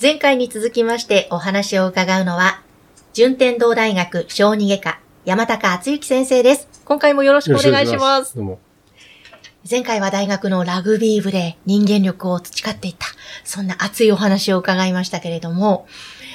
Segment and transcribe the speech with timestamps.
[0.00, 2.62] 前回に続きましてお話を伺うのは
[3.14, 8.60] 順天堂大学小児外科山高敦之先生です今回もよろしくお願いしますどうも。
[9.68, 13.06] 前回は大学のラグビー部で人間力を培っていった、
[13.44, 15.86] そんな熱いお話を伺いましたけれども、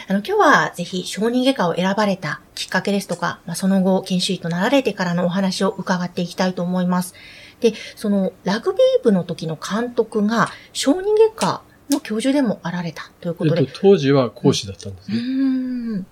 [0.08, 7.16] あの、今日はぜひ小児外科を選ばれたきっかけですとか、まあ、その後研修医となられてからのお話を伺っていきたいと思います。
[7.60, 11.62] で、そのラグビー部の時の監督が小児外科
[11.94, 15.22] の教授でもあられたということで、えっと、当時は講師だったんですうね。
[15.22, 16.06] ーん。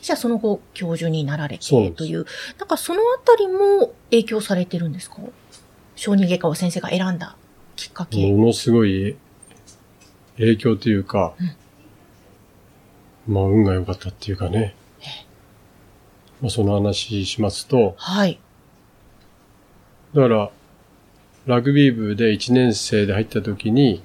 [0.00, 2.26] じゃあその後教授になられてという、
[2.58, 5.16] なんかそのあたりも影響されてるんですか？
[5.96, 7.36] 小児外科を先生が選んだ
[7.76, 8.30] きっかけ。
[8.32, 9.16] ものすごい
[10.36, 11.34] 影響というか、
[13.26, 14.74] まあ、運が良かったっていうかね。
[16.42, 18.38] まあ、その話しますと、はい。
[20.14, 20.50] だから、
[21.46, 24.02] ラグビー部で1年生で入った時に、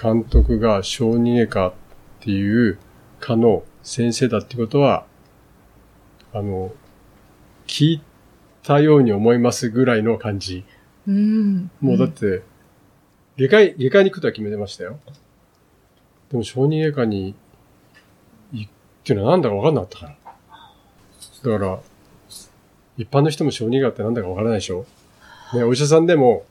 [0.00, 1.72] 監督が小児外科っ
[2.20, 2.78] ていう
[3.18, 5.04] 科の先生だってことは、
[6.32, 6.72] あの、
[7.66, 8.02] 聞い
[8.62, 10.64] たように思いますぐらいの感じ。
[11.06, 11.70] うん。
[11.80, 12.42] もうだって、
[13.38, 15.00] 外科医、外科に行くとは決めてましたよ。
[16.30, 17.34] でも小児外科に
[18.52, 18.72] 行くっ
[19.04, 21.52] ていうのはなんだか分かんなかったから。
[21.52, 21.80] だから、
[22.96, 24.86] 一般の人も小児外科ってなんだか分からないでしょ
[25.54, 26.44] ね、お医者さんでも、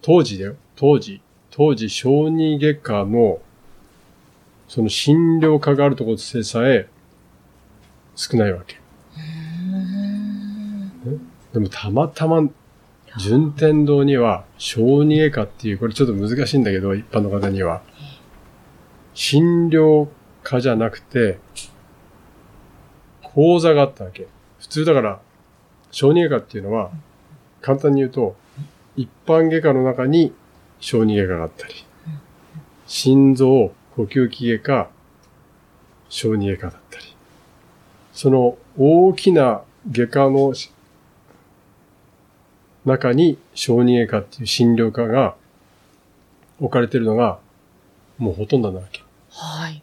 [0.00, 1.20] 当時だよ、当時、
[1.56, 3.40] 当時小児外科の、
[4.66, 6.88] その診療科があるところでさえ、
[8.16, 8.80] 少ないわけ。
[11.52, 12.48] でもたまたま、
[13.18, 17.82] 順天堂には小児外科っていう、これちょっと難しいんだけど、一般の方には。
[19.14, 20.08] 診療
[20.42, 21.38] 科じゃなくて、
[23.22, 24.26] 講座があったわけ。
[24.58, 25.20] 普通だから、
[25.92, 26.90] 小児外科っていうのは、
[27.60, 28.34] 簡単に言うと、
[28.96, 30.32] 一般外科の中に
[30.80, 31.74] 小児外科があったり、
[32.86, 34.90] 心臓、呼吸器外科、
[36.08, 37.04] 小児外科だったり、
[38.12, 40.52] その大きな外科の
[42.84, 45.34] 中に小児外科っていう診療科が
[46.60, 47.38] 置かれてるのが
[48.18, 49.02] もうほとんどなわけ。
[49.30, 49.82] はい。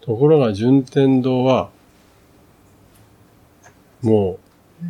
[0.00, 1.70] ところが順天堂は
[4.02, 4.38] も
[4.82, 4.84] う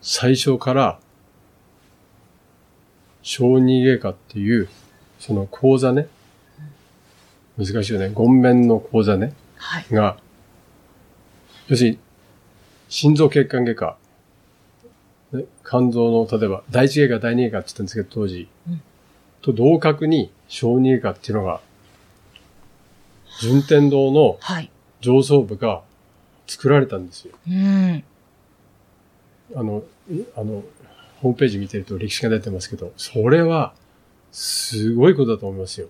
[0.00, 1.00] 最初から
[3.26, 4.68] 小児外科っていう
[5.18, 6.06] その講座ね、
[7.58, 9.86] 難しいよね、顔面の講座ね、はい。
[9.90, 10.16] が、
[11.68, 11.98] 要するに
[12.88, 13.96] 心臓血管外科、
[15.32, 18.48] ね肝臓の、例えば、第一外科、第二外科って言ったんですけど、当時。
[18.68, 18.82] うん
[19.46, 21.60] と同格に小児外科っていうのが、
[23.40, 24.70] 順天堂のはい。
[25.00, 25.82] 上層部が
[26.48, 27.34] 作られたんですよ。
[27.46, 28.02] うん。
[29.54, 30.64] あの、いあの、
[31.16, 33.74] ホームページ見てると歴史が出てますけど、それは、
[34.32, 35.88] すごいことだと思いますよ。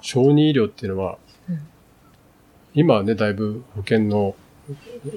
[0.00, 1.18] 小児医療っていうのは、
[1.48, 1.60] うん
[2.74, 4.36] 今はね、だいぶ保険の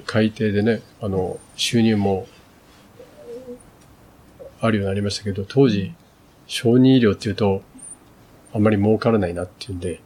[0.06, 2.26] 改定でね、あの、収入も
[4.60, 5.94] あるようになりましたけど、当時、
[6.46, 7.62] 小児医療っていうと、
[8.52, 10.00] あんまり儲からないなっていうんで、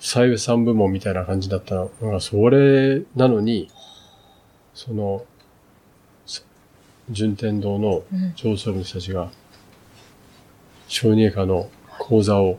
[0.00, 3.70] 採算部門みたいな感じだったのが、それなのに、
[4.74, 5.24] その、
[7.10, 9.30] 順天堂のうん上層部の人たちが、
[10.88, 12.58] 小児外科の講座を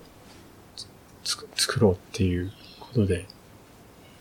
[1.24, 3.25] 作ろうっていうことで、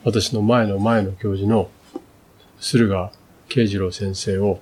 [0.04, 1.70] 私の前の前の教授の
[2.58, 3.12] 駿河
[3.48, 4.60] 慶次郎先生を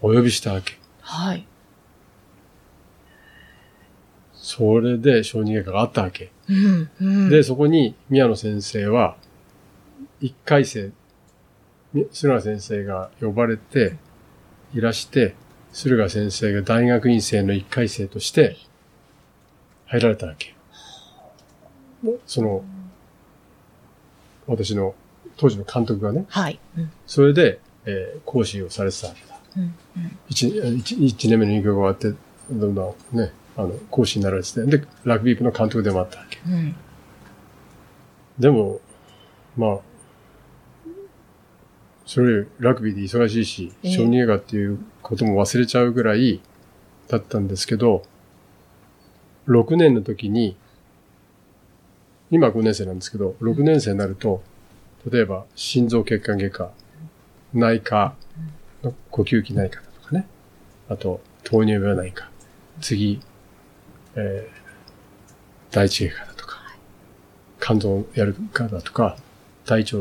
[0.00, 0.78] お呼びしたわけ。
[1.00, 1.46] はい。
[4.34, 6.30] それで小児外科があったわけ。
[6.48, 6.90] うん。
[7.00, 7.30] うん。
[7.30, 9.16] で、そこに宮野先生は、
[10.20, 10.92] 一回生、
[11.92, 13.96] み駿河先生が呼ばれて
[14.74, 15.34] いらして、
[15.72, 18.56] 駿河先生が大学院生の一回生として
[19.86, 20.54] 入られたわけ。
[22.26, 22.64] その、
[24.46, 24.94] 私の
[25.36, 26.58] 当時の監督がね、はい。
[26.76, 26.90] うん。
[27.06, 29.38] それで、えー講師をされてたわけだ。
[29.56, 29.62] うん。
[29.62, 30.18] うん。
[30.28, 32.18] 一一一年目の入学が終わって、
[32.50, 36.38] どんどんね、あの、講師になられてて、で、ラグビー部の監督でもあったわけ。
[36.46, 36.74] うん。
[38.38, 38.80] でも、
[39.56, 39.78] まあ、
[42.06, 46.40] それラグビーで忙しいし、ええ小児映画っていうことも忘れちゃうぐらい
[47.08, 48.02] だったんですけど、
[49.46, 50.56] 6年の時に、
[52.30, 54.42] 今5年生なんですけど、6年生になると、
[55.10, 56.70] 例えば心臓血管外科、
[57.52, 58.14] 内科
[58.82, 60.26] の呼吸器内科だとかね。
[60.88, 62.30] あと、糖尿病内科。
[62.80, 63.20] 次、
[64.14, 66.58] えー、第一外科だとか、
[67.60, 69.16] 肝臓やるかだとか、
[69.66, 69.96] 大腸、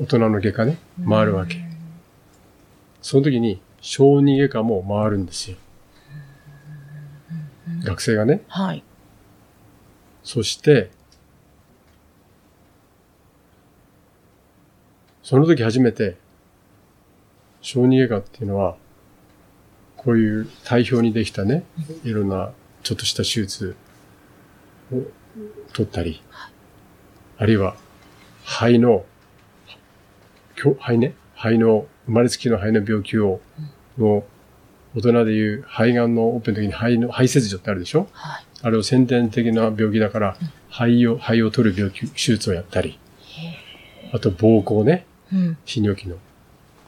[0.00, 1.56] 大人の外科ね、回るわけ。
[3.02, 5.56] その時に、小児外科も回るんですよ。
[7.84, 8.42] 学生がね。
[8.48, 8.82] はい。
[10.22, 10.90] そして、
[15.22, 16.16] その時初めて、
[17.60, 18.76] 小児外科っていうのは、
[19.96, 21.64] こういう体表にできたね、
[22.04, 22.52] いろんな
[22.82, 23.76] ちょっとした手術
[24.92, 25.02] を
[25.72, 26.22] 取ったり、
[27.36, 27.76] あるいは
[28.44, 29.04] 肺の、
[30.78, 33.40] 肺ね、肺の、生まれつきの肺の病気を、
[33.98, 34.24] の、
[34.96, 38.08] 大人でいう肺がんのオープンの時に肺の、肺切除ってあるでしょ？
[38.12, 38.44] はい。
[38.62, 40.36] あれを先天的な病気だから、
[40.70, 42.98] 肺を、肺を取る病気、手術をやったり、
[44.12, 45.58] あと膀胱ね、うん。
[45.66, 46.16] 泌尿器の、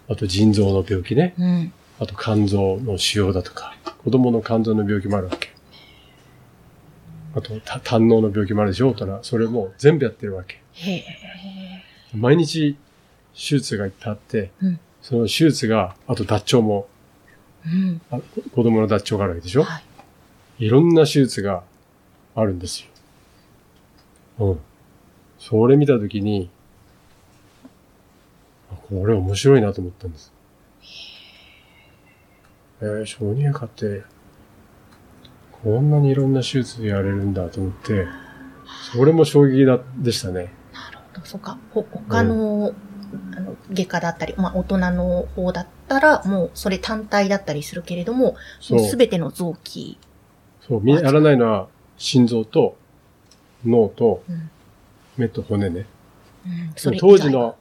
[0.08, 1.72] あと腎臓の病気ね、うん。
[2.00, 5.50] あと肝臓の腫瘍だとか、子供の肝臓の病気もあるわけ。
[7.36, 9.18] あと、た胆嚢の病気もあるでしょ、大人。
[9.22, 10.60] それも全部やってるわけ。
[12.12, 12.76] 毎日
[13.34, 16.88] 手術がいっぱいあって、うんその手術が、あと脱腸も、
[17.64, 18.00] うん。
[18.10, 18.18] あ
[18.54, 19.80] 子供の脱腸があるわけでしょ、は
[20.58, 20.66] い。
[20.66, 21.62] いろんな手術が
[22.34, 22.84] あるんです
[24.38, 24.46] よ。
[24.46, 24.60] うん。
[25.38, 26.50] それ見たときに、
[28.70, 30.32] あこれ面白いなと思ったんです。
[32.82, 34.02] えー、小児外科って、
[35.62, 38.06] こんなにいろんな手術やれるんだと思って、
[38.92, 40.52] それも衝撃だ、でしたね。
[40.72, 41.26] なるほど。
[41.26, 41.58] そうか。
[41.72, 42.74] ほ、他の、
[43.36, 48.36] あの、外科だったり、まあ、大人の方だったら、もう、それ単体だったりするけれども。
[48.60, 49.98] すべての臓器。
[50.66, 52.76] そう、みんなやらないのは、心臓と、
[53.64, 54.50] 脳と、うん。
[55.16, 55.86] 目と骨ね。
[56.46, 56.72] うん。
[56.76, 57.56] そ当時の、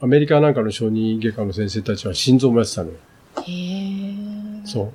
[0.00, 2.96] アメリカなんかの小児外科の先生たちは心臓もやってたのよ。
[3.42, 4.66] へえ。
[4.66, 4.92] そう。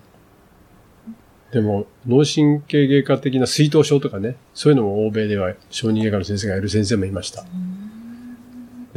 [1.52, 7.46] でも、脳神経外科的な水頭症とかね、そういうのも欧米では小児外科の先生がやる先生もいました。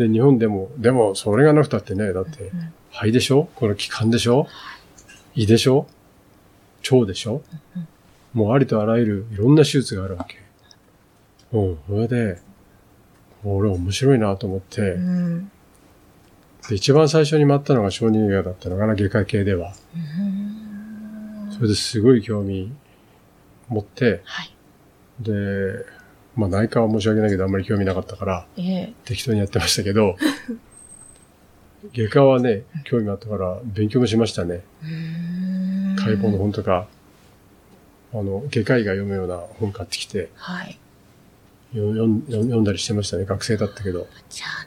[0.01, 3.51] で、日本でも、でも、それがなくたってね、だってうん、肺でしょ？
[3.55, 4.47] この気管でしょ？
[5.35, 5.87] 胃でしょ？
[6.91, 7.43] 腸でしょ？
[8.33, 10.39] もうありとあらゆるいろんな手術があるわけ。
[11.53, 12.41] うん、それで、
[13.43, 15.51] これ面白いなと思って、うん。
[16.71, 19.75] で、一番最初に待ったのが小児外科だったのかな、外科系では。
[19.95, 21.53] うん。
[21.53, 22.73] それですごい興味
[23.69, 24.55] 持って、はい。
[25.21, 25.33] で、
[26.41, 28.93] まあ内科は申し訳ないけどあんまり興味なかったからええ。
[29.05, 30.17] 適当にやってましたけど、
[31.95, 34.63] 外科はね、興味あったから勉強もしましたね。
[34.83, 35.97] うん。
[35.97, 36.87] 解剖の本とか、
[38.13, 40.79] あの、外科医が読むような本買ってきて、はい。
[41.73, 43.25] よ読んだりしてましたね。
[43.25, 44.09] 学生だったけど。
[44.29, 44.67] じゃあ、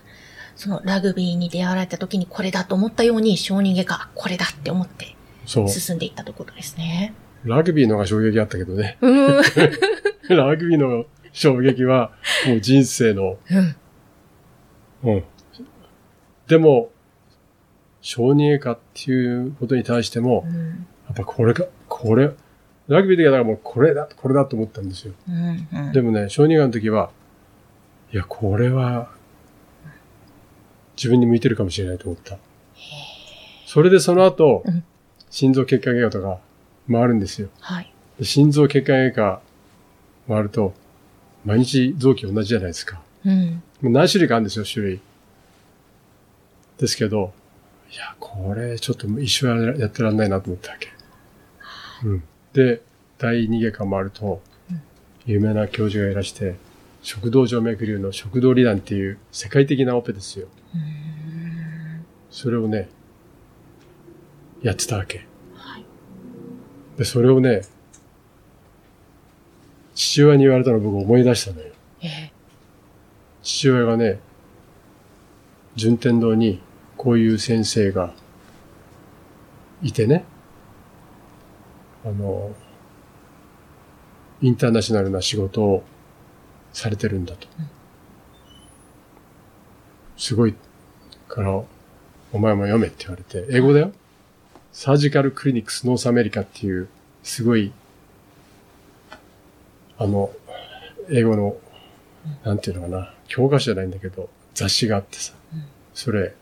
[0.55, 5.15] そのラグビーに出会われた時にこれだと思ったように、小児外科、これだって思って
[5.45, 5.69] そう。
[5.69, 7.13] 進んでいったところですね。
[7.43, 8.97] ラグビーのが衝撃あったけどね。
[9.01, 9.41] うん。
[10.29, 12.11] ラグビーの衝撃は
[12.47, 13.37] もう人生の、
[15.03, 15.11] うん。
[15.11, 15.23] うん。
[16.47, 16.89] でも、
[18.01, 20.87] 小児外科っていうことに対してもう、ん。
[21.07, 22.31] やっぱこれか、これ、
[22.87, 25.13] ラグビー的はだからもうこれだ、これだと思ったんですよ。
[25.27, 25.67] うん。
[25.71, 25.91] うん。
[25.91, 27.11] でもね、小児がの時は、
[28.13, 29.09] いや、これは、
[30.95, 32.37] 自分に向いてるかもしれないと思った。
[33.65, 34.83] それでその後うん、
[35.31, 36.39] 心臓血管外科とか
[36.87, 37.49] 回るんですよ。
[37.59, 37.91] はい。
[38.19, 39.41] で心臓血管外科
[40.27, 40.73] 回ると、
[41.45, 43.01] 毎日臓器同じじゃないですか。
[43.25, 43.61] うん。
[43.81, 45.01] 何種類かあるんですよ、種類。
[46.77, 47.33] ですけど、
[47.91, 50.89] いや、これちょっと一生ややってらんないなと思ったわけ。
[52.05, 52.23] うん。
[52.53, 52.81] で、
[53.17, 54.81] 第二外科回るとうん、
[55.25, 56.55] 有名な教授がいらして、
[57.01, 60.47] 食道静脈瘤の食道離断っていう世界的なオペですよ。
[60.73, 62.05] うん。
[62.31, 62.89] それをね、
[64.61, 65.27] やってたわけ。
[65.55, 65.85] はい。
[66.97, 67.61] で、それをね、
[69.95, 71.67] 父親に言われたのを僕思い出したのよ。
[72.01, 72.33] ええ。
[73.41, 74.19] 父親がね、
[75.75, 76.61] 順天堂に
[76.97, 78.13] こういう先生が
[79.81, 80.23] いてね、
[82.05, 82.55] あの、
[84.41, 85.83] インターナショナルな仕事を
[86.73, 87.47] されてるんだと。
[90.17, 90.55] すごい
[91.27, 91.51] から、
[92.31, 93.91] お前も読めって言われて、英語だよ。
[94.71, 96.87] サージカルクリニックスノースアメリカっていう、
[97.23, 97.71] すごい、
[100.03, 100.31] あの、
[101.09, 101.55] 英語の
[102.43, 106.33] なんていうのかな、教科書じゃないんだけど、雑誌があってさ、うんそれ、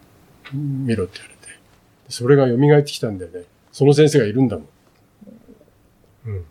[0.54, 1.60] 見ろって言われて。
[2.08, 3.44] それが蘇ってきたんだよね。
[3.74, 4.68] その先生がいるんだもん。
[6.28, 6.46] うん。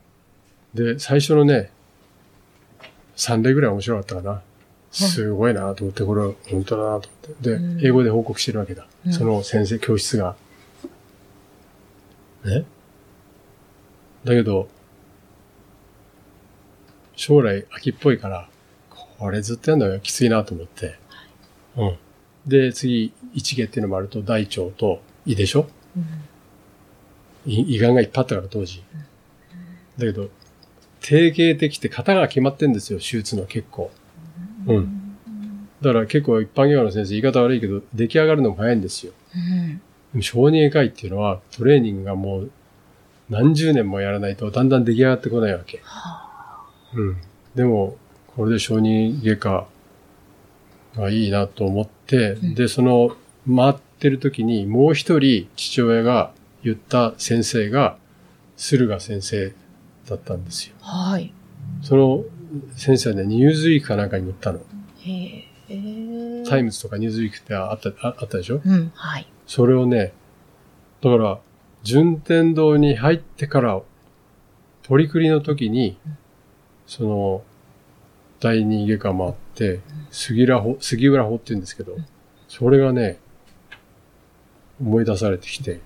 [0.74, 1.70] で、最初のね、
[3.16, 4.42] 3例ぐらい面白かったかな。
[4.90, 7.50] すごいなと思って、これは本当だなと思って。
[7.50, 8.86] で、うん英語で報告してるわけだ。
[9.06, 10.36] うんその先生、教室が。
[12.44, 12.64] ね？
[14.24, 14.68] だけど、
[17.20, 18.48] 将来秋っぽいから、
[19.18, 20.96] これずっとやるのはきついなと思って。
[21.76, 21.96] うん。
[22.46, 25.68] で、次、一下っていうのもあると、大腸と胃でしょ？
[25.96, 26.04] うん
[27.44, 28.82] 胃胃がんがいっぱいあったから当時。
[29.98, 30.30] だけど、
[31.00, 33.90] 定型的って型が決まってんですよ、手術の結構。
[34.66, 35.16] うん。
[35.82, 39.12] だから結構一般外科の先生言い方悪いけど、出来上がるのも早いんですよ。
[40.14, 42.50] うん小児外科医っていうのはトレーニングがもう
[43.28, 45.80] 何十年もやらないとだんだん出来上がってこないわけ。
[46.94, 47.16] うん。
[47.54, 47.96] でも、
[48.36, 49.66] これで小児外科
[50.96, 53.16] がいいなと思って、うんで、その
[53.46, 56.32] 回ってる時にもう一人父親が
[56.62, 57.96] 言った先生が
[58.56, 59.52] 駿河先生
[60.08, 60.74] だったんですよ。
[60.80, 61.32] はい。
[61.82, 62.24] その
[62.76, 64.60] 先生はね、ニューズウィークかなんかに載ったの。
[65.00, 66.44] へえ。
[66.48, 68.60] タイムズとかニューズウィークってあった、ああったでしょ？
[68.64, 68.90] うん。
[68.94, 69.26] はい。
[69.46, 70.12] それをね、
[71.00, 71.38] だから、
[71.82, 73.80] 順天堂に入ってから、
[74.82, 75.96] ポリクリの時に、
[76.90, 77.42] その、
[78.40, 79.78] 第二外科もあって、
[80.10, 81.96] 杉浦法、杉浦法って言うんですけど、
[82.48, 83.20] それがね、
[84.80, 85.78] 思い出されてきて、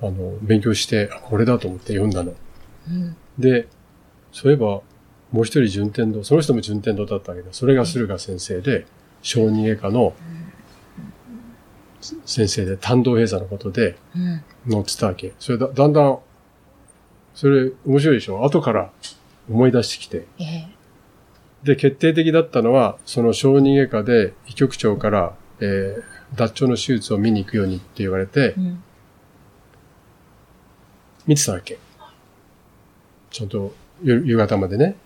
[0.00, 2.32] あの、勉強して、あこれだと思って読んだの。
[2.88, 3.16] うん。
[3.38, 3.68] で、
[4.32, 4.82] そういえば、も
[5.34, 8.86] う一人順天堂、その人も順天堂だったわけど、それが駿河先生で、
[9.20, 10.14] 小児外科の
[12.24, 14.72] 先生で、胆道閉鎖のことでうん。
[14.72, 15.34] 載ってたわけ。
[15.38, 16.18] それだ、だんだん、
[17.36, 18.44] それ面白いでしょ？
[18.44, 18.90] 後から
[19.48, 20.26] 思い出してきて。
[20.40, 20.68] ええ。
[21.62, 26.02] で、決定的だったのは、その小児外科で医局長から、えー
[26.34, 28.82] 脱腸の手術を見に行くようにって言われてう、ん。
[31.24, 31.78] 見てたわけ。
[33.30, 34.96] ちゃんと夕夕方までね。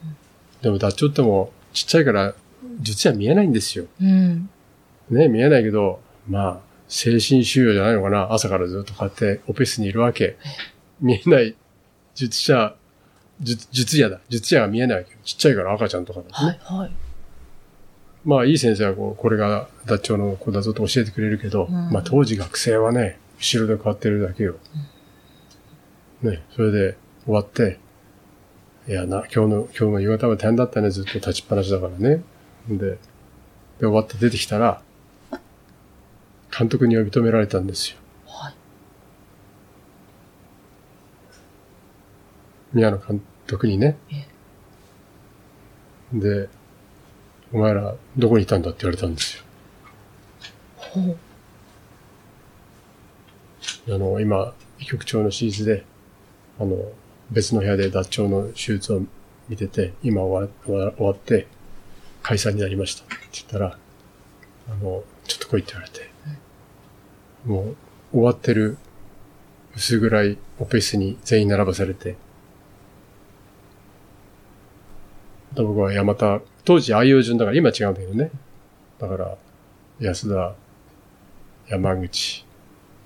[0.63, 2.35] でも脱腸ってもちっちゃいから
[2.81, 3.85] 実は見えないんですよ。
[4.01, 4.49] うん。
[5.11, 8.33] ね、見えないけど、まあ、精神収容じゃないのかな？
[8.33, 10.39] 朝からずっとこうやってオペ室にいるわけ。
[11.03, 11.55] 見えない
[12.21, 12.77] 術者、
[13.41, 14.21] 術術夜だ。
[14.29, 15.17] 術夜が見えないわけ。
[15.25, 16.59] ちっちゃいから赤ちゃんとかだとね。
[16.63, 16.79] はい。
[16.81, 16.93] はい。
[18.25, 24.57] まあ、いい先生はこう、これが脱腸の子だぞと教えてくれるけど、うんまあ当時学生はね、後ろで変わってるだけよ。
[26.23, 27.79] ね、それで終わって、
[28.87, 32.23] いやな、今日の、今日の夕方は大変だったね、ずっと立ちっぱなしだからね。
[32.69, 32.99] で、で
[33.81, 34.83] 終わって出てきたら、
[36.57, 37.99] 監督に呼び止められたんですよ。
[38.27, 38.55] はい。
[42.73, 44.27] 宮野監督にねえ。
[46.19, 46.49] で、
[47.53, 49.45] お前らどこにいたんだって言われたんですよ。
[50.77, 51.17] ほう。
[53.95, 55.85] あの、今、医局長の手術で、
[56.59, 56.77] あの、
[57.31, 59.03] 別の部屋で脱腸の手術を
[59.49, 61.47] 見てて、今終わ終わ終わって、
[62.23, 63.79] 解散になりましたって言ったら、
[64.69, 66.11] あの、ちょっと来いって言われて、
[67.45, 67.77] もう、
[68.13, 68.77] 終わってる
[69.77, 72.17] 薄暗いオペ室に全員並ばされて、で
[75.55, 78.31] 僕は山田、当時愛用順だから今違うんだけどね。
[78.99, 79.37] だから、
[79.99, 80.55] 安田、
[81.69, 82.45] 山口、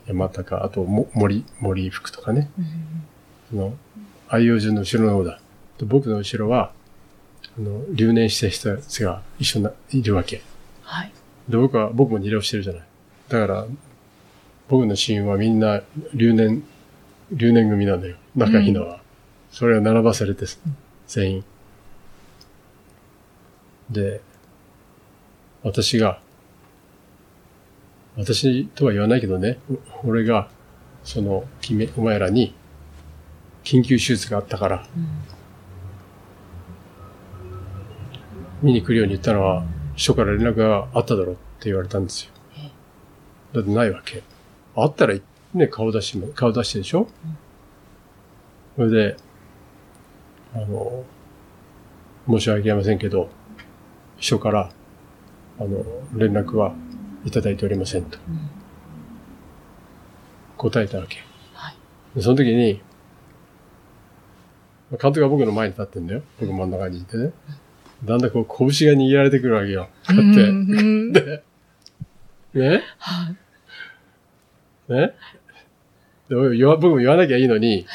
[0.07, 2.51] 山高、あとも森、森福とかね。
[2.59, 2.67] うん。
[3.51, 3.75] その、
[4.29, 5.41] 愛用順の後ろの方だ。
[5.79, 6.73] で僕の後ろは、
[7.57, 10.43] あの、留年した人たちが一緒にないるわけ。
[10.83, 11.13] はい。
[11.49, 12.83] で、僕は、僕も二浪してるじゃない。
[13.29, 13.67] だから、
[14.69, 15.83] 僕の親友はみんな
[16.15, 16.63] 留年、
[17.33, 18.17] 留年組なんだよ。
[18.35, 19.01] 仲いいのは。
[19.51, 20.47] それを並ばされて、
[21.07, 21.45] 全員。
[23.91, 24.21] で、
[25.63, 26.21] 私が、
[28.17, 29.59] 私とは言わないけどね、
[30.03, 30.49] お俺が、
[31.03, 32.55] その、君、お前らに、
[33.65, 35.09] 緊急手術があったから、うん。
[38.63, 39.65] 見に来るように言ったのは、
[39.97, 42.33] 秘書から連絡があっただろうって言われたんですよ。
[43.53, 44.23] だってないわけ。
[44.77, 45.15] あったら、
[45.55, 47.09] ね、顔出しも、顔出してでしょ、
[48.77, 49.17] それで、
[50.55, 51.05] あの、
[52.29, 53.29] 申し訳ありませんけど、
[54.17, 54.71] 秘書から、
[55.59, 55.85] あの、
[56.17, 56.75] 連絡は
[57.25, 58.51] いただいておりませんとうん。
[60.57, 61.19] 答えたわけ。
[61.53, 61.77] はい。
[62.15, 62.81] でその時に、
[64.91, 66.23] 監督が僕の前に立ってんだよ。
[66.41, 67.33] 僕真ん中にいてね。
[68.05, 69.89] だんだんこう拳が握られてくるわけよ。
[70.07, 70.43] こうやって。
[70.43, 71.13] うん。
[71.13, 71.43] で、
[72.55, 72.83] ね？
[72.99, 73.35] は
[74.89, 74.93] い。
[74.93, 75.15] ね？
[76.29, 77.87] で俺言わ僕も言わなきゃいいのに、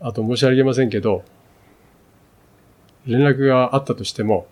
[0.00, 1.24] あと申し訳ありませんけど、
[3.06, 4.46] 連絡があったとしても、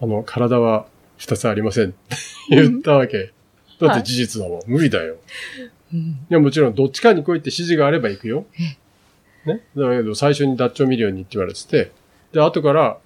[0.00, 0.86] あの、体は
[1.16, 2.16] 二つありませんって
[2.50, 3.32] 言ったわけ。
[3.80, 4.60] だって事実だもん。
[4.66, 5.16] 無理だよ。
[5.92, 6.00] うん。
[6.00, 8.46] いや、もちろんどっちかに来いって指示があれば行くよ。
[9.46, 9.64] ね。
[9.76, 11.92] だけど最初に脱腸見るようにって言われてて、
[12.32, 12.98] で、後から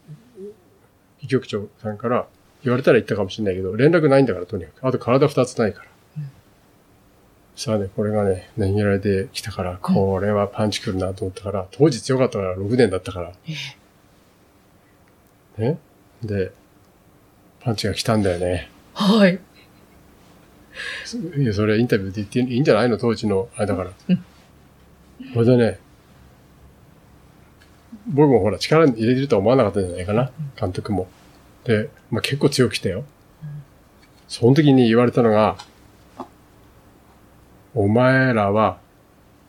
[1.20, 2.26] 医局長さんから
[2.64, 4.86] 言われたら言ったかもしれないけど、連絡ないんだからとにかく。
[4.86, 5.92] あと体二つないから。
[7.54, 13.32] さあね、これがね、投げられてきたから、これはパンチ来るなと思ったから、当時強かったから6年だったから。
[15.58, 15.78] ね。
[16.22, 16.52] で、
[17.64, 18.70] パンチが来たんだよね。
[18.94, 19.38] はい。
[21.36, 23.90] いや、それインタビューで言っていいんじゃないの当時の、あれだから。
[25.32, 25.78] それでね、
[28.08, 31.08] 僕もほら力入れてるとは思わなかったんじゃないかな、監督も。
[31.64, 33.04] で、まあ、結構強く来たよ。
[34.26, 35.56] その時に言われたのが、
[37.74, 38.78] お前らは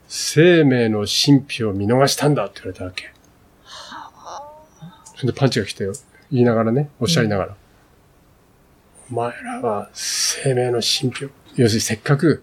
[0.06, 3.10] 生命の神秘を見逃したんだって言われたわけ。
[5.16, 5.92] それでパンチが来たよ。
[6.30, 7.56] 言いながらね、おっしゃりながら。
[9.14, 11.30] お前らは生命の神秘を。
[11.54, 12.42] 要するにせっかく、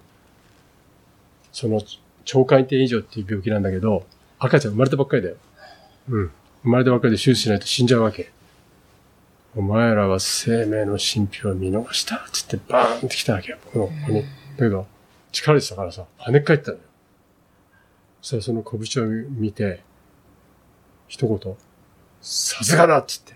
[1.51, 4.06] その腸回転異常っていう病気なんだけど、
[4.40, 5.36] 赤ちゃん生まれたばっかりだよ。
[6.08, 6.32] うん。
[6.63, 8.32] 生まれたばっかりで手術しないと死んじゃうわけ。
[9.54, 12.25] お前らは生命の神秘を見逃した。
[12.32, 13.58] つってバーンって来たわけよ。
[13.74, 14.22] このここに。
[14.22, 14.28] だ
[14.60, 14.88] けど、
[15.34, 16.84] 力でしたからさ、跳ね返ったのよ。
[18.22, 19.82] そしたらその拳を見て、
[21.10, 21.58] 一言、
[22.22, 23.36] さすがだっつって。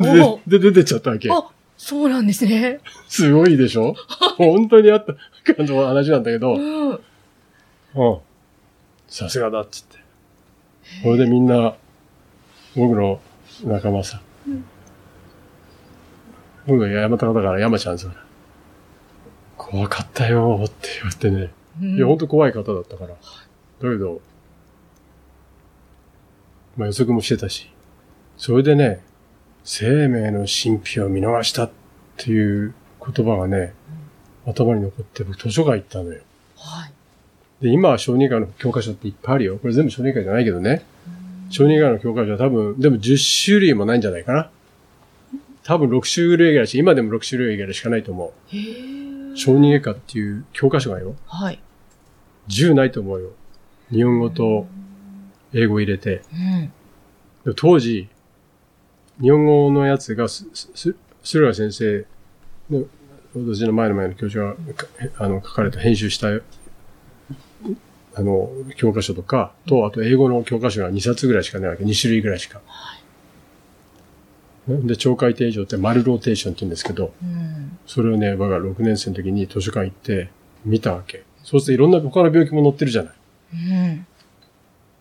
[0.00, 1.30] おで、で、出てっちゃったわけ。
[1.30, 1.48] あ、
[1.82, 2.80] そうなんですね。
[3.08, 3.94] すごいでしょ？
[4.36, 5.14] 本当にあった
[5.54, 6.90] 感じの話なんだけど、うん。
[6.90, 7.00] うん。
[9.08, 9.96] さすがだっつって。
[11.02, 11.74] それでみんな、
[12.76, 13.18] 僕の
[13.64, 14.20] 仲間さ。
[16.66, 18.08] 僕が山高だから山ちゃんさ。
[19.56, 21.50] 怖かったよーって言われてね。
[21.80, 23.14] うんいや、ほんと怖い方だったから。
[23.14, 23.16] だ
[23.80, 24.20] けど、
[26.76, 27.70] まあ予測もしてたし。
[28.36, 29.02] それでね、
[29.64, 31.70] 生命の神秘を見逃したっ
[32.16, 33.72] ていう言葉がね、
[34.46, 36.20] 頭に残って僕図書館行ったのよ。
[36.56, 36.92] はい。
[37.62, 39.58] で、今は小児科の教科書っていっぱいあるよ。
[39.58, 40.84] これ全部小児科じゃないけどね。
[41.50, 44.50] 小児科の教科書は多分、でも10種類もないんじゃないかな。
[45.62, 49.36] 多分6種類ぐらいし、今でも6種類ぐらいしかないと思う。
[49.36, 51.14] 小児外科っていう教科書がよ。
[51.26, 51.60] はい。
[52.48, 53.30] 10ないと思うよ。
[53.90, 54.66] 日本語と
[55.52, 56.22] 英語入れて。
[57.44, 57.54] うん。
[57.54, 58.08] 当時、
[59.20, 62.06] 日本語のやつがす、す、す駿河先生
[62.70, 62.86] の、
[63.34, 64.86] 私の前の前の教授が、か
[65.18, 71.84] あの、書かれた編集した、あの、教科書とか、と、あと英語の教科書が2冊ぐらいしかないわけ。
[71.84, 72.60] 2種類ぐらいしか。
[74.66, 77.78] ねで、超回転以上ってマルローテーションって言うんですけど、うん。
[77.86, 80.30] それをね、僕が6年生の時に図書館行って
[80.64, 81.24] 見たわけ。
[81.44, 83.14] そうするといろんな他の病気も載ってるじゃない。
[83.52, 83.56] う
[83.92, 84.06] ん。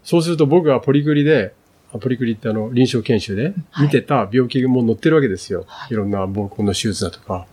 [0.03, 1.53] そうすると僕がポリクリで、
[1.93, 5.65] あポリクリってあの臨床研修ではい見てた病気も載ってるわけですよ。
[5.67, 7.47] はいい、ろんな膀胱の手術だとか。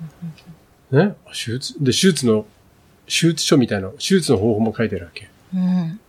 [0.91, 1.17] ね？
[1.33, 1.75] 手術？
[1.83, 2.47] で、手術の、
[3.07, 5.29] 手術書みたいな、手術の方法も書いてるわけ。
[5.55, 6.01] うん。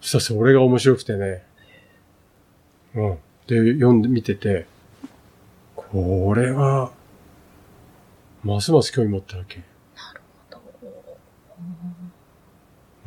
[0.00, 1.42] そしたらそれが面白くてね。
[2.94, 3.18] うん。
[3.46, 4.66] で、読んでみてて、
[5.76, 6.92] これは、
[8.42, 9.62] ますます興味持ったわけ。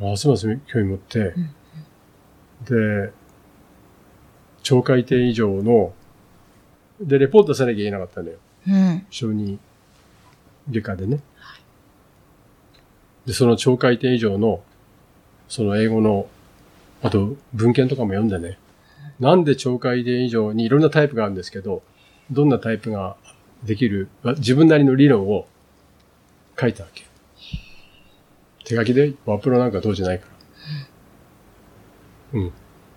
[0.00, 1.34] ますます興味持って、
[2.68, 3.12] で、
[4.64, 5.92] 超回転以上の、
[7.00, 8.38] で、レポートさなきゃいけなかったんだよ。
[8.66, 9.06] うん。
[9.10, 9.58] 小児
[10.70, 11.20] 外科でね。
[13.26, 14.62] で、その超回転以上の、
[15.48, 16.26] その英語の、
[17.02, 18.58] あと文献とかも読んでね。
[19.20, 21.82] なんで超回転以上にいろんなタイプがあるんですけど、
[22.30, 23.16] どんなタイプが
[23.64, 25.46] できる、わ自分なりの理論を
[26.58, 27.04] 書いたわけ。
[28.64, 30.26] 手書きで、ワープロなんか当時ないか
[32.32, 32.40] ら。
[32.40, 32.52] うん。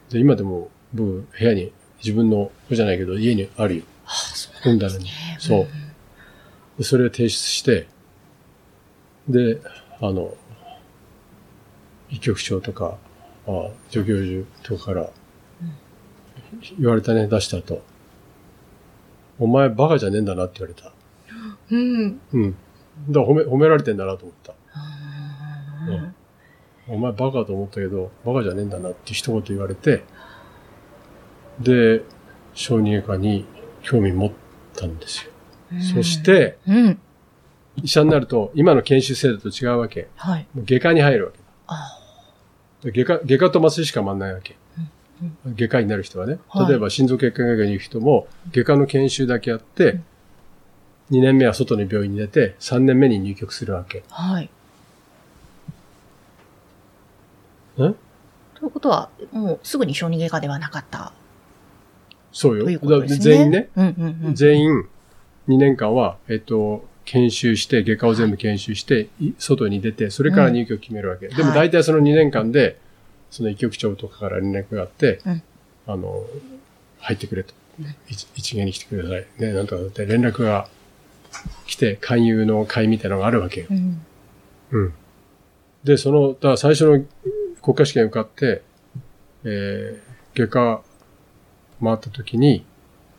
[0.10, 1.72] で、今でも僕、部屋に
[2.04, 3.84] 自分の子じゃないけど、家にあるよ。
[4.06, 5.10] あ、そう本棚に。
[5.40, 5.68] そう。
[6.78, 7.88] でそれを提出して、
[9.28, 9.60] で、
[10.00, 10.34] あの、
[12.10, 12.98] 医局長とか、
[13.48, 15.10] あ助教授とかから、
[16.80, 17.82] 言われたね、出した後。
[19.40, 20.92] お前バカじゃねえんだなって言われた。
[21.70, 22.22] うん。
[22.34, 22.56] うん。
[23.10, 24.54] だから褒め、褒められてんだなと思った。
[25.90, 26.14] うん
[26.90, 30.04] お前バカと思ったけど、バカじゃねえんだなって一言言われて、
[31.60, 32.04] で、
[32.54, 33.46] 小児外科に
[33.82, 34.32] 興味持っ
[34.76, 35.32] たんですよ。
[35.96, 37.00] そし、て、うん。
[37.84, 40.08] 医者になると、今の研修制度と違うわけ。
[40.16, 40.48] はい。
[40.56, 42.92] 外科に入るわけ。
[42.92, 44.56] 外科、外科と麻酔しか回んないわけ。
[45.56, 46.40] 外科医になる人はね。
[46.48, 50.00] はい例えば心臓血管外科に行く人も、外科の研修だけやって、
[51.12, 54.04] 2年目は外の病院に出て、3年目に入局するわけ。
[54.10, 54.50] はい。
[57.82, 57.96] ん
[58.56, 61.14] ということは、もうすぐに小児外科ではなかった
[62.32, 62.66] そうよ。
[62.66, 62.78] うね。
[62.78, 63.70] だ全員ね。。
[63.76, 64.36] うんうんうん。
[64.36, 64.86] 全員、
[65.48, 71.28] 2年間は、えっと、研修して、外科を全部研修して、い外に出て、それから入局決めるわけ。
[71.30, 72.78] でもはい大体その2年間で、
[73.32, 75.44] その医局長とかから連絡があって、うん
[75.88, 76.26] あの、
[77.00, 77.54] 入ってくれと。
[78.10, 79.26] 一一元に来てください。
[79.38, 80.68] ね、なんとかだって連絡が
[81.66, 83.68] 来て、勧誘の会みたいなのがあるわけよ。
[83.70, 84.02] うん。
[84.72, 84.94] うん。
[85.84, 87.06] で、その、だ最初の
[87.62, 88.64] 国家試験受かって、
[89.46, 90.82] えー、外科
[91.84, 92.66] 回った時に、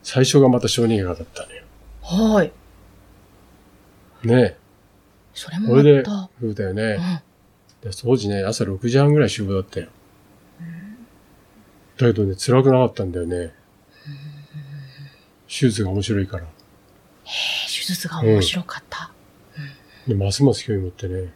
[0.03, 1.63] 最初がまた小児外科だったのよ。
[2.01, 2.51] はい。
[4.23, 4.57] ね
[5.33, 6.95] それもこれでまた。、そうだようね。
[6.95, 6.97] ん。
[7.81, 9.87] で当時ね、朝6時半ぐらい集合だったよ。
[11.97, 13.53] だけどね、辛くなかったんだよね。
[15.47, 16.45] 手術が面白いから。
[17.25, 19.11] 手術が面白かった。
[20.07, 21.33] で、ますます興味持ってね。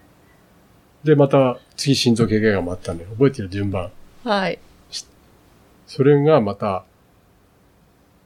[1.04, 3.10] で、また、次心臓経過が待ったんだよ。
[3.12, 3.92] 覚えてる順番。
[4.24, 4.60] はい。
[5.86, 6.86] それがまた、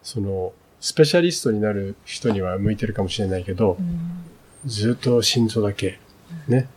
[0.08, 4.24] その、スペシャリストになる人には向いてるかもしれないけどう、ん。
[4.66, 6.00] ずっと心臓だけ、
[6.48, 6.70] ね。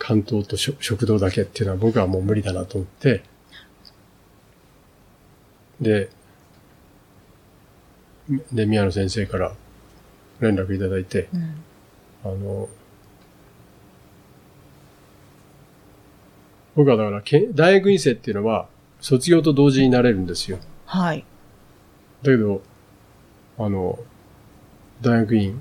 [0.00, 3.22] 関東と食食道だけっていうのは僕はもう無理だなと思って、
[5.80, 6.10] で、
[8.52, 9.52] で、宮野先生から
[10.40, 11.62] 連絡いただいて、うん。
[12.24, 12.68] あの、
[16.74, 18.66] 僕はだからけ、大学院生っていうのは、
[19.00, 20.58] 卒業と同時になれるんですよ。
[20.86, 21.24] はい。
[22.24, 22.62] だけど、
[23.58, 23.98] あの、
[25.02, 25.60] 大学院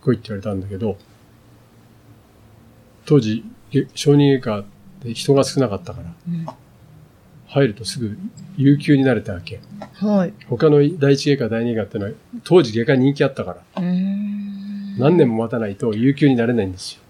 [0.00, 0.96] 来いって言われたんだけど、
[3.04, 4.64] 当時、げ小児外科
[5.02, 6.46] で人が少なかったから、うん。
[7.48, 8.16] 入るとすぐ
[8.56, 9.60] 有給になれたわけ。
[9.94, 10.32] はい。
[10.48, 12.12] 他の第一外科、第二外科ってのは、
[12.44, 13.82] 当時外科人気あったから。
[13.82, 17.00] 何年も待たないと有給になれないんですよ。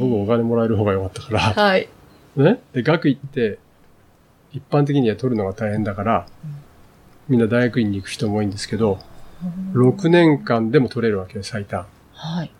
[0.00, 1.88] 僕お金もらえる方が良かったから、はい。
[2.36, 2.60] ね？
[2.72, 3.58] で、学位って、
[4.56, 6.26] 一般的には取るのが大変だから、
[7.28, 8.98] みんな大学院に行く人も多いんですけど、
[9.74, 11.86] 6年間でも取れるわけよ、最短。
[12.14, 12.50] はい。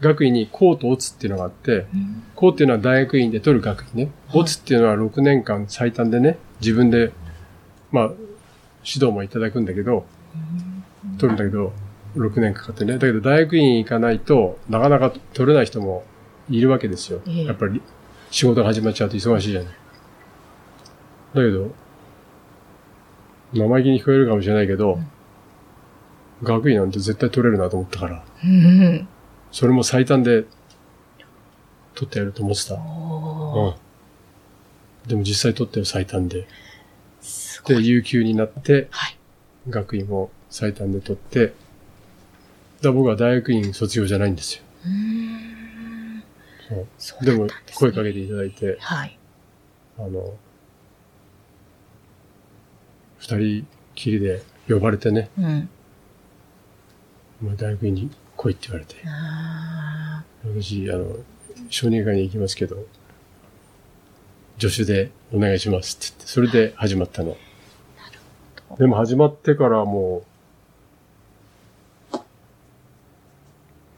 [0.00, 4.10] 学位に公とオツっていうのがあって、うん公っていうのは大学院で取る学位ね。
[4.28, 7.12] はいオツっていうのは6年間最短でね、自分で、
[7.90, 8.20] まあ、指
[8.84, 10.04] 導もいただくんだけど、
[11.18, 11.72] 取るんだけど、
[12.16, 12.94] 6年かかってね。
[12.94, 16.04] だけど大学院行かないとなかなか取れない人も
[16.50, 17.22] いるわけですよ。
[17.26, 17.80] ええやっぱり
[18.30, 19.74] 仕事が始まっちゃうと忙しいじゃない。
[21.36, 21.74] だけど、
[23.52, 24.98] 生意気に聞こえるかもしれないけど、
[26.42, 29.08] 学位なんて絶対取れるなと思ったから、うん。
[29.52, 30.44] それも最短で
[31.94, 32.74] 取ってやると思ってた。
[32.74, 33.74] うん。
[35.08, 36.46] でも実際取ってよ最短で。
[37.66, 37.80] で。
[37.80, 39.16] 有給になって、はい。
[39.68, 41.54] 学位も最短で取って、
[42.82, 44.62] だ僕は大学院卒業じゃないんですよ。
[47.22, 49.18] でも声かけていただいて、はい。
[49.98, 50.34] あの、
[53.18, 55.68] 二人きりで呼ばれてね、うん。
[57.40, 61.16] もう大学院に来いって言われて、あ私、あの、
[61.70, 62.86] 小児科に行きますけど、
[64.58, 67.36] 助手でお願いしますって言って、それで始まったの。
[68.70, 70.22] どでも始まってからも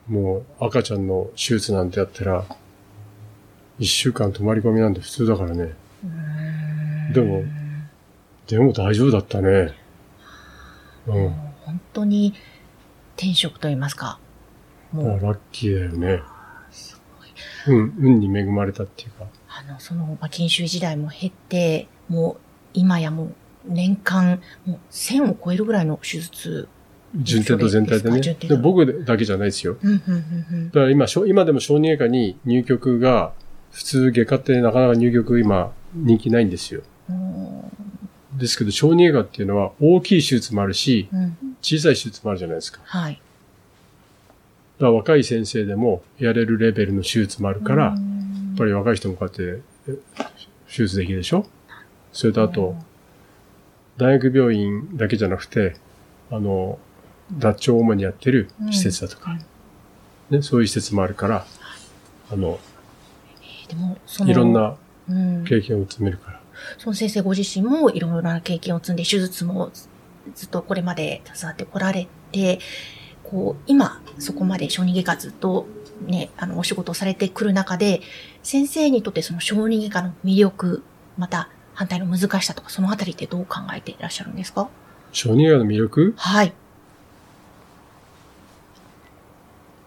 [0.09, 2.45] う、もう赤ちゃんの手術なんてやったら、
[3.79, 5.75] 一週間泊まり込みなんて普通だからね。
[7.13, 7.45] でも
[8.49, 9.75] でも大丈夫だったね。
[11.07, 11.31] うん。
[11.65, 12.35] 本当に
[13.17, 14.19] 転職と言いますか。
[14.91, 16.23] もう、ラッキーだよね。
[17.67, 19.27] うん、運に恵まれたっていうか。
[19.49, 22.41] あの、その、まあ、研修時代も経て、もう、
[22.73, 23.35] 今やもう、
[23.67, 26.69] 年間、もう、1000を超えるぐらいの手術。
[27.17, 28.21] 順天堂全体でね。
[28.21, 29.77] で僕だけじゃないですよ。
[29.83, 30.01] うん、うん、
[30.53, 33.33] うん、だから今、今でも小児外科に入局が、
[33.73, 36.83] 普通外科ってなかなか入局今人気ないんですよ。
[37.11, 37.88] うん。
[38.39, 41.37] ですけど小児外科っていうのは大きい手術もあるし、うん。
[41.61, 42.81] 小さい手術もあるじゃないですか。
[42.85, 43.15] はい。
[43.15, 47.97] だから若い先生でもやれるレベルの手術もあるから、やっ
[48.57, 49.99] ぱり若い人もこうやってえ
[50.69, 51.45] 手術できるでしょ？
[52.13, 52.77] それとあと、
[53.97, 55.77] 大学病院だけじゃなくて、
[56.31, 56.79] あの、
[57.33, 59.37] 脱腸を主にやってる施設だとか、
[60.31, 61.47] ね、そういう施設もあるから、
[62.31, 62.61] あの、
[64.27, 64.77] いろんな
[65.11, 66.38] うん、経験を積めるから。
[66.79, 69.89] その先生ご自身もいろいろな経験を積んで、手術もず
[70.35, 72.59] ずっとこれまで携わってこられて、
[73.25, 75.67] こう、今、そこまで小児外科ずっと
[76.07, 78.03] ね、あの、お仕事をされてくる中で、
[78.43, 80.83] 先生にとってその小児外科の魅力、
[81.17, 84.69] また反対の難しさとか、そのあたりってどう考えていらっしゃるんですか？
[85.13, 86.15] 小児外科の魅力？
[86.17, 86.53] はい。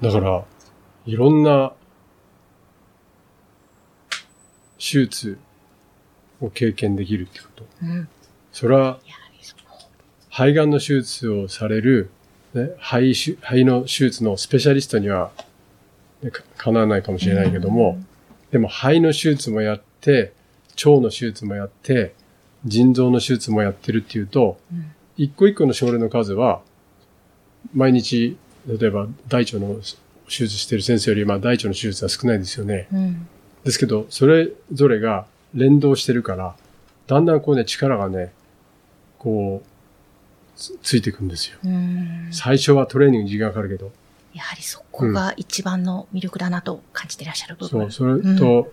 [0.02, 0.44] だから、
[1.06, 1.74] いろんな
[4.80, 5.38] 手術
[6.42, 7.66] を経験できるってこと。
[7.84, 8.10] うん。
[8.52, 9.00] それは。
[10.30, 12.10] 肺がんの手術をされる、
[12.54, 15.32] ね、肺し肺の手術のスペシャリストには、
[16.24, 18.02] ね、かかなわないかもしれないけども、
[18.52, 20.34] でも肺の手術もやって、
[20.78, 22.14] 腸の手術もやって、
[22.66, 26.62] 腎臓の手術もやってるっていうと、うん一個一個の症例の数は、
[27.76, 29.76] 毎日、例えば大腸の
[30.28, 32.88] 手術してる先生より、まあ大腸の手術は少ないですよね。
[32.92, 33.28] うん。
[33.64, 36.56] ですけど、それぞれが連動してるから、
[37.08, 38.34] だんだんこうね、力がね、
[39.18, 39.68] こう、
[40.56, 41.58] つついていくんですよ。
[41.64, 42.30] うん。
[42.32, 43.92] 最初はトレーニングに時間かかるけど、
[44.34, 47.92] やはりそこが一番の魅力だなと感じていらっしゃる部分。
[47.92, 48.72] そう、それと、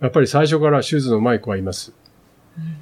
[0.00, 1.92] やっぱり最初から手術の上手い子はいます。
[2.56, 2.76] うん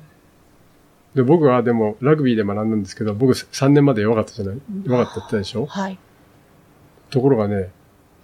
[1.14, 5.64] で、僕はでも、ラグビーで学んだんですけど、僕3年まで弱かったじゃない弱かったって言ったでしょ？
[5.64, 5.98] はい。
[7.08, 7.70] ところがね、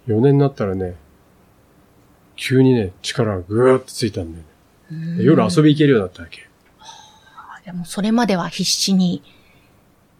[0.05, 0.93] 4年になったらね、
[2.35, 4.43] 急にね、力がぐーっとついたんだよね。
[4.91, 6.47] うんで夜遊び行けるようになったわけ。
[7.65, 9.23] でもそれまでは必死に、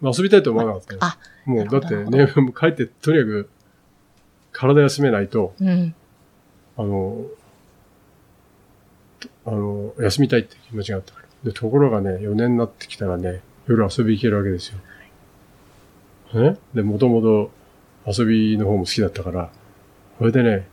[0.00, 0.98] まあ遊びたいと思わなかったよ。
[1.02, 3.50] あ、もう、なだってね、もう帰って、とにかく、
[4.52, 5.94] 体休めないと、うん。
[6.76, 7.26] あの、
[9.46, 11.26] あの、休みたいって気持ちがあったから。
[11.44, 14.78] で、ところがね、4年になってきたらね、夜遊び行けるわけですよ。
[16.34, 17.50] ねで、もともと
[18.06, 19.50] 遊びの方も好きだったから、
[20.18, 20.66] これでね、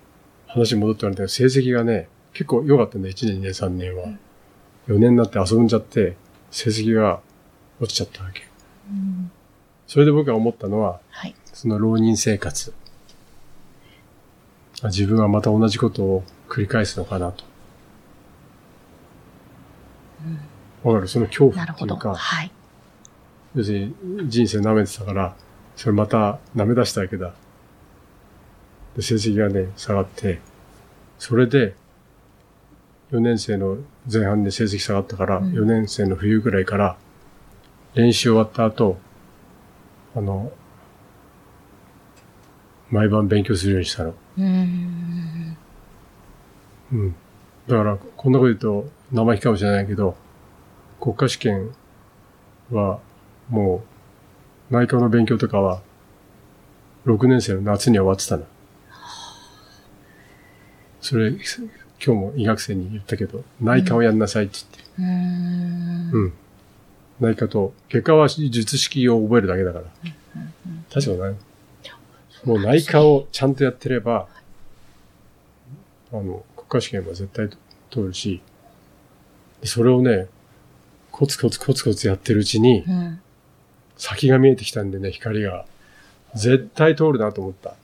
[0.54, 4.06] 話戻って言われたけど、成績がね、結構良かったんだよ、1年、2年、3年は。
[4.88, 6.16] 4年になって遊んじゃって、
[6.50, 7.22] 成績が
[7.80, 8.44] 落ちちゃったわけ。
[8.90, 9.32] うん
[9.88, 11.36] それで僕が思ったのは、はい。
[11.52, 12.74] その浪人生活。
[14.82, 17.44] あ自分はまた同じことを繰り返すのかなと。
[20.84, 21.10] わかる？
[21.10, 21.96] その恐怖なるほど。
[21.96, 22.52] っていうか、はい。
[23.54, 25.36] 要するに人生舐めてたから、
[25.76, 27.34] それまた舐め出したわけだ。
[28.96, 30.40] で、成績がね、下がって、
[31.20, 31.76] それで、
[33.12, 33.78] 4年生の
[34.12, 36.98] 前半で成績下がったから、うん4年生の冬ぐらいから、
[37.94, 38.98] 練習終わった後、
[40.16, 40.52] あの、
[42.90, 44.10] 毎晩勉強するようにしたの。
[44.10, 45.58] うーん。
[46.92, 47.16] うん。
[47.68, 50.16] だから、こんなこと言うと生意気かもしれないけど、
[51.00, 51.72] 国家試験
[52.72, 53.00] は、
[53.50, 53.84] も
[54.70, 55.82] う、内科の勉強とかは、
[57.06, 58.46] 6年生の夏に終わってたの。
[61.02, 61.40] それ、今
[62.00, 64.58] 日も医学生に言ったけど、内科をやんなさいって。
[64.98, 66.16] 言って。
[66.16, 66.34] うん。
[67.20, 69.86] 内科と、結果は術式を覚えるだけだから。
[70.94, 71.36] 確かない。
[72.46, 74.28] もう内科をちゃんとやってれば、
[76.12, 77.50] あの、国家試験は絶対
[77.92, 78.42] 通るし、
[79.64, 80.28] それをね、
[81.12, 83.22] コツコツコツコツやってるうちに、うん。
[83.98, 85.66] 先が見えてきたんでね、光が。
[86.34, 87.70] 絶対通るなと思った。
[87.70, 87.76] だ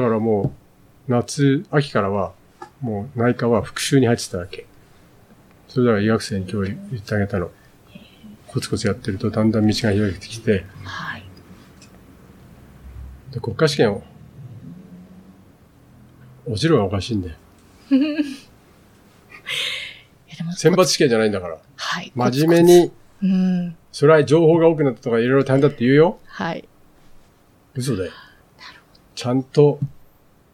[0.00, 0.67] からもう、
[1.08, 2.32] 夏、秋からは、
[2.80, 4.66] もう内科は復習に入ってたわけ。
[5.66, 7.50] それだから医学生に今日言ってあげたの。
[8.46, 11.24] コツコツやってるとだんだん道が開けてきて、はい。
[13.32, 14.02] で国家試験を、
[16.46, 17.36] 落ちるのがおかしいんだよ。
[20.56, 21.58] 選抜試験じゃないんだから。
[21.76, 22.12] はい。
[22.14, 22.92] 真面目に、
[23.22, 23.76] うん。
[23.92, 26.18] それは情報が多くなったとかいろいろ大変だって言うよ。
[26.26, 26.68] はい。
[27.74, 28.12] 嘘だよ。
[29.14, 29.80] ちゃんと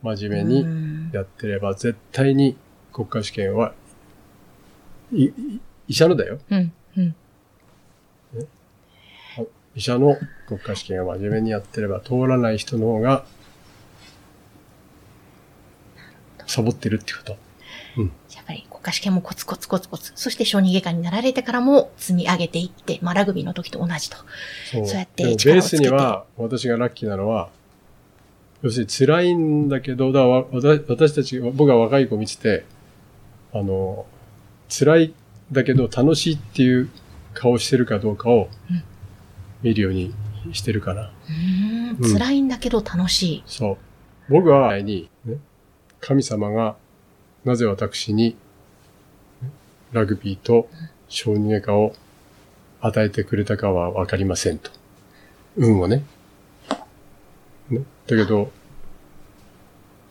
[0.05, 2.57] 真面目うにんやってれば絶対に
[2.93, 3.73] 国家試験は、
[5.11, 6.39] 医者のだよ。
[6.51, 6.73] うん。
[6.99, 7.15] うん。
[9.75, 13.25] 医者の国家試験を真面目にやってれば通らない人の方が、
[16.47, 17.37] サボってるってこと。
[18.35, 24.19] やっぱり国家試験もコツコツコツコツ、そして小児外科になられてからも積み上げていって、まあラグビーの時と同じと。
[24.71, 27.51] そうそうやって力をつけてスには、私がラッキーなのは、
[28.65, 32.65] 要するに辛いんだけど、だ私私たち、僕が若い子見てて、
[33.53, 34.07] あの、
[34.71, 35.15] 辛いん
[35.53, 36.89] だけど楽しいっていう
[37.35, 38.83] 顔してるかどうかをうん
[39.63, 40.15] 見るように
[40.53, 41.03] してるかな。
[41.03, 43.43] うーんうん辛いんだけど楽しい。
[43.47, 43.77] そう。
[44.33, 45.37] 僕は前に、ね、
[46.01, 46.77] 神様が
[47.45, 48.37] なぜ私に
[49.43, 49.51] ね
[49.93, 50.69] ラグビーと
[51.09, 51.95] 小児外科を
[52.81, 54.71] 与えてくれたかはわかりませんと。
[55.57, 56.03] 運をね。
[57.71, 58.51] ねだけど、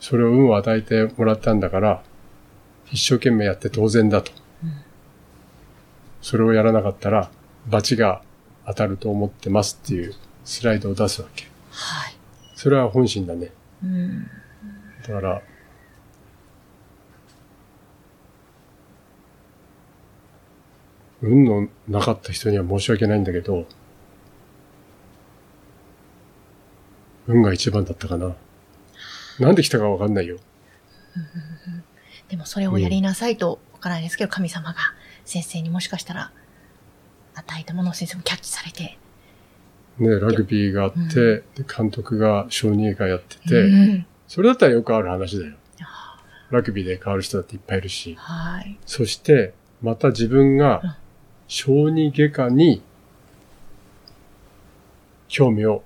[0.00, 2.02] それを運を与えてもらったんだから、
[2.90, 4.32] 一生懸命やって当然だと。
[6.20, 7.30] それをやらなかったら、
[7.68, 8.22] 罰が
[8.66, 10.14] 当たると思ってますっていう
[10.44, 11.46] スライドを出すわけ。
[11.70, 12.16] はい。
[12.54, 13.52] それは本心だね。
[13.82, 14.26] うん。
[15.06, 15.42] だから、
[21.20, 23.66] 運のなかった人には申し訳ないんだけど、
[27.26, 28.34] 運が一番だったかな。
[29.38, 30.38] なんで来たかわかんないよ。
[32.28, 34.76] でもそれをやりなさいと、わからないですけど、神様が
[35.24, 36.32] 先生にもしかしたら、
[37.34, 38.98] 与えたものを先生もキャッチされて、
[39.98, 45.54] ね、ラグビーがあって、で監督が小児外科やってて、うんそれだったらよくある話だよ。
[46.50, 48.14] ラグビーで変わる人だっていっぱいいるし。
[48.18, 48.78] はい。
[48.86, 50.98] そして、また自分うんが
[51.46, 52.82] 小児外科に
[55.28, 55.82] 興味を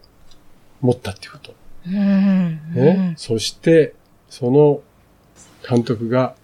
[0.80, 1.54] 持ったっていうこと。
[1.86, 1.94] うん。
[2.74, 3.14] ね？
[3.16, 3.94] そして、
[4.28, 4.80] その
[5.68, 6.34] 監督が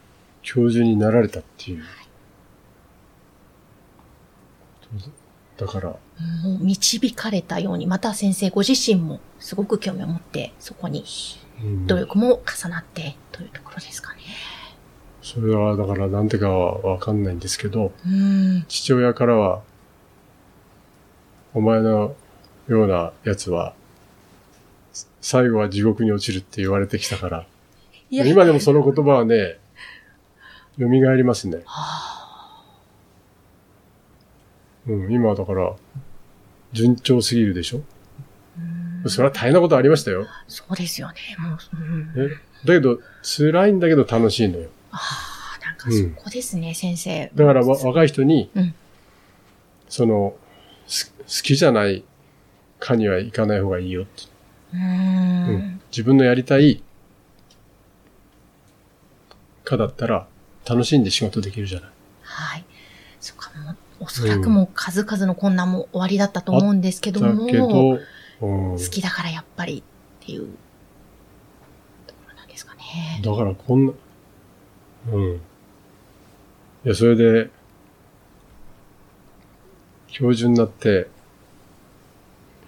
[0.42, 1.82] 教授になられたっていう。
[5.56, 5.98] だから、も
[6.60, 11.04] う導かれたように、また先生ご自身もすごく興味を持って、そこに
[11.62, 14.20] うん努力も重なってというところですかね。
[15.22, 18.64] それはだからなんてかはわかんないんですけど、うん。
[18.68, 19.62] 父親からは、
[21.54, 22.16] お前の
[22.68, 23.74] ようなやつは、
[25.24, 27.46] 最後は地獄に落ちるって言われてきたから、
[28.10, 29.56] 今でもその言葉はね、
[30.78, 31.64] 蘇りますね。
[34.86, 35.72] うん、今はだから、
[36.72, 37.80] 順調すぎるでしょ？
[39.08, 40.26] それは大変なことありましたよ。
[40.46, 41.14] そうですよね。
[41.38, 42.34] もう、うん、ね、
[42.66, 44.68] だけど、辛いんだけど楽しいのよ。
[44.90, 44.98] あ
[45.58, 47.30] あ、なんかそこですね、先生。
[47.34, 48.74] だからわ若い人に、うん
[49.88, 50.36] その、
[50.86, 52.04] す好きじゃない
[52.78, 54.33] 科には行かない方がいいよって。
[54.74, 55.80] うんん。
[55.90, 56.82] 自分のやりたい
[59.64, 60.26] 科だったら
[60.68, 61.90] 楽しんで仕事できるじゃない。
[62.22, 62.64] はい。
[63.20, 67.98] そっか、もう、おそらくもう数々の困難も終わりだったと思うんですけどだも、けど、
[68.40, 69.82] うん、好きだからやっぱり
[70.22, 70.48] っていう
[72.06, 73.20] ところなんですかね。
[73.22, 73.92] だからこんな、
[75.12, 75.34] うん。
[75.36, 75.40] い
[76.84, 77.50] や、それで、
[80.08, 81.08] 教授になって、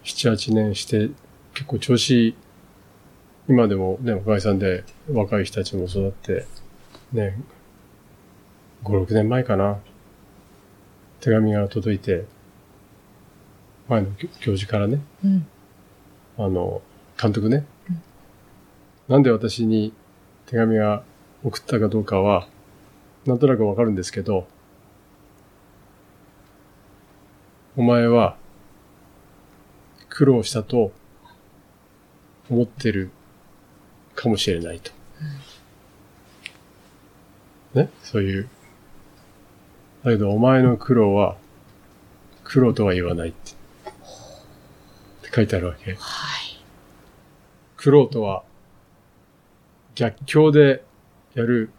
[0.04, 1.10] 7、8年して、
[1.56, 2.36] 結構調子、
[3.48, 6.44] 今でもね、おかげさんで若い人たちも育って、
[7.14, 7.34] ね、
[8.84, 9.78] 5、6年前かな、
[11.20, 12.26] 手紙が届いて、
[13.88, 15.46] 前の教教授からね、うん。
[16.36, 16.82] あの、
[17.18, 18.02] 監督ね、うん
[19.08, 19.94] なんで私に
[20.46, 21.04] 手紙が
[21.42, 22.48] 送ったかどうかは、
[23.24, 24.46] なんとなくわかるんですけど、
[27.76, 28.36] お前は
[30.08, 30.92] 苦労したと
[32.50, 33.10] 思ってる
[34.14, 34.92] かもしれないと。
[37.74, 37.90] ね？
[38.02, 38.48] そういう。
[40.04, 41.36] だけどお前の苦労は
[42.44, 43.52] 苦労とは言わないって。
[43.52, 43.54] っ
[45.22, 45.94] て書いてあるわけ。
[45.94, 46.62] はい。
[47.76, 48.42] 苦労とは、
[49.94, 50.84] 逆境で
[51.34, 51.70] やる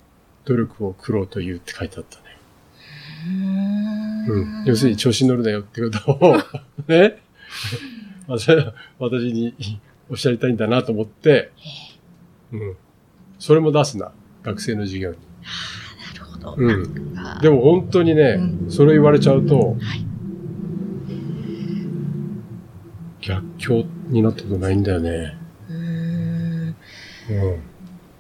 [0.45, 2.23] 努力を苦労と言うって書いてあったね。
[3.25, 4.25] うーん
[4.61, 4.65] うん。
[4.65, 6.37] 要するに調子に乗るなよってことを、
[6.87, 7.21] ね？
[8.99, 9.55] 私に
[10.09, 11.51] おっしゃりたいんだなと思って、
[12.51, 12.77] うん。
[13.39, 14.11] それも出すな。
[14.43, 15.17] 学生の授業に。
[15.17, 16.55] なるほど。
[16.57, 20.05] うんでも本当にね、うそれ言われちゃうと、はい。
[23.21, 25.37] 逆境になったことないんだよね。
[25.69, 25.77] うーん。
[25.79, 26.75] うん。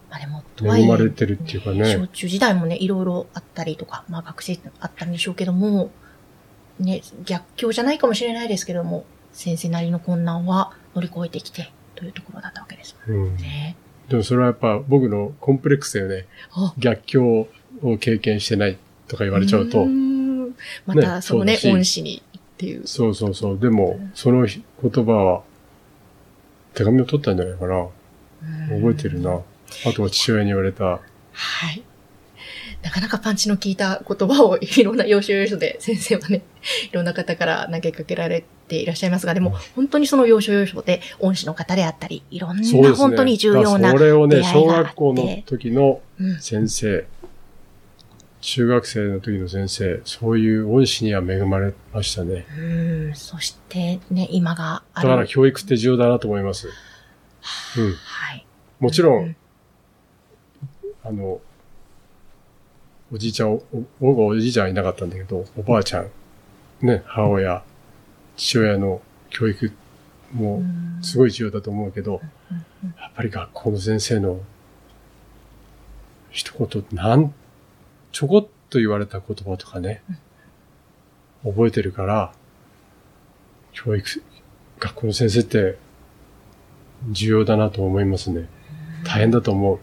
[0.09, 2.07] まあでも、とはいえ、恵まれてるっていうかね小。
[2.07, 5.91] 中時代もね、いろいろあったりとか、まあ学生あったんでしょうけども、
[6.79, 13.37] ね、逆境じゃないかもしれないですけども、先生なりの困難は乗り越えてきて、というところだったわけですうんもん。
[13.37, 13.75] ね。
[14.07, 16.27] でもそれはやっぱ僕のコンプレックスだよね。
[16.51, 17.47] あ逆境
[17.81, 20.55] を経験してないとか言われちゃうと、ーん
[20.85, 22.87] また、ねそのね、そうだし恩師にっていう。
[22.87, 23.59] そうそうそう。
[23.59, 25.43] でも、その言葉は、
[26.73, 27.87] 手紙を取ったんじゃないかな。
[28.69, 29.41] 覚えてるな。
[29.85, 30.85] あとは父親に言われた。
[30.85, 30.99] は
[31.71, 31.83] い。
[32.83, 36.43] なかなかパンチの効いた言葉をいろんな要所要所で先生はね、
[36.91, 42.61] いろんな方から投げかけられていらっしゃいますが、でも本当にその要所要所で恩師の方であったり、いろん。
[42.61, 47.05] な本当に重要なだからそれをね、小出会いがあって学校の時のうん先生、
[48.41, 52.45] 中学生の時の先生、そういう恩師には恵まれましたね。
[52.57, 52.61] う
[53.11, 55.09] ん、そしてね、今がある。
[55.09, 56.67] だから教育って重要だなと思います。
[57.77, 57.93] うん。
[57.93, 58.45] はい。
[58.79, 59.35] もちろうんん、
[61.03, 61.41] あの、
[63.11, 63.63] おじいちゃん、お
[63.99, 66.09] 僕はおじいちゃんはいなかったんだけど、おばあちゃん、
[66.81, 67.63] ね、母親、
[68.37, 69.71] 父親の教育
[70.31, 72.21] もうんすごい重要だと思うけど、
[72.99, 74.39] やっぱり学校の先生の
[76.29, 77.33] 一言、なん、
[78.11, 80.03] ちょこっと言われた言葉とかね、
[81.43, 82.33] 覚えてるから、
[83.71, 84.23] 教育、
[84.79, 85.77] 学校の先生って
[87.09, 88.47] 重要だなと思いますね。
[89.03, 89.79] 大変だと思う。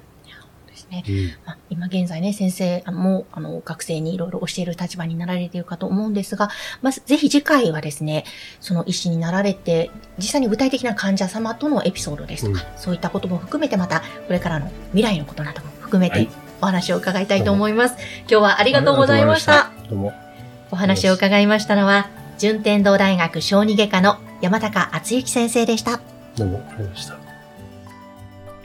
[0.74, 1.04] ですね。
[1.08, 6.50] うんまあ、今現在ね、先生も、あの、学生にいろいろ教える立場になられているかと思うんですが、
[6.82, 8.24] まず、ぜひ次回はですね、
[8.60, 16.28] その医師になられて、実際に具体的な患者様とのエピソードですとか、そういったことも含めて、また、これからの未来のことなども含めてはい、
[16.60, 17.94] お話を伺いたいと思います。
[18.20, 19.52] 今日はありがとうございました。
[19.52, 20.24] ありがとうございました。
[20.24, 20.34] どうも。
[20.70, 22.08] お話を伺いましたのは、
[22.38, 26.00] 順天堂大学小児外科の山高敦之先生でした。
[26.36, 27.16] どうも、ありがとうございました。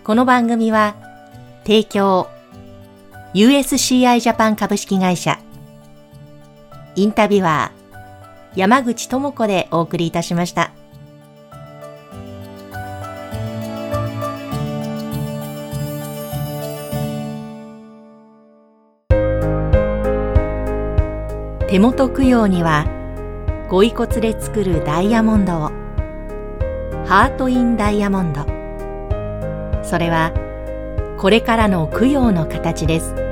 [0.03, 1.08] この番組は、
[1.63, 2.27] 提供、
[3.33, 5.39] USCI ジャパン株式会社、
[6.95, 10.71] インタビュアー、山口智子でお送りいたしました。
[21.67, 22.87] 手元供養には、
[23.69, 25.69] ご遺骨で作るダイヤモンドを、
[27.05, 28.41] ハート・イン・ダイヤモンド。
[29.83, 30.33] それは、
[31.19, 33.28] これからの供養の形です。